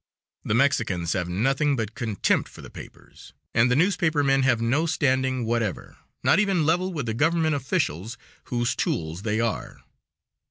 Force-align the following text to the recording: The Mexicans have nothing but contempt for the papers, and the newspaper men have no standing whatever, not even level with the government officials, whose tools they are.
The 0.43 0.55
Mexicans 0.55 1.13
have 1.13 1.29
nothing 1.29 1.75
but 1.75 1.93
contempt 1.93 2.49
for 2.49 2.63
the 2.63 2.71
papers, 2.71 3.33
and 3.53 3.69
the 3.69 3.75
newspaper 3.75 4.23
men 4.23 4.41
have 4.41 4.59
no 4.59 4.87
standing 4.87 5.45
whatever, 5.45 5.95
not 6.23 6.39
even 6.39 6.65
level 6.65 6.91
with 6.91 7.05
the 7.05 7.13
government 7.13 7.53
officials, 7.53 8.17
whose 8.45 8.75
tools 8.75 9.21
they 9.21 9.39
are. 9.39 9.83